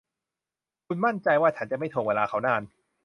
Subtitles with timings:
[0.87, 2.61] คุณมั่นใจว่าฉันจะไม่ถ่วงเวลาเขานาน